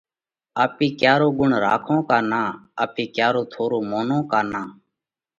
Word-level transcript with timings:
آپي 0.63 0.87
ڪيا 1.01 1.13
رو 1.21 1.27
ڳڻ 1.39 1.49
راکونه 1.65 2.01
ڪا 2.09 2.19
نان؟ 2.31 2.49
آپي 2.83 3.03
ڪيا 3.15 3.27
رو 3.35 3.41
ٿورو 3.51 3.79
مونونه 3.89 4.17
ڪا 4.31 4.39
نان؟ 4.51 4.67